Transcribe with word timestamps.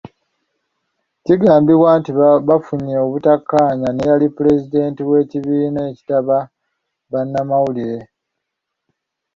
Bigambibwa 1.25 1.89
nti 1.99 2.11
bafunye 2.47 2.95
obutakkaanya 3.05 3.89
n'eyali 3.91 4.27
Pulezidenti 4.37 5.01
w'ekibiina 5.09 5.79
ekitaba 5.91 6.37
bannamawulire. 7.11 7.99